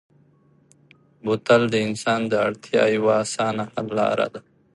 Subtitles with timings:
[1.23, 4.41] بوتل د انسان د اړتیا یوه اسانه حل لاره ده.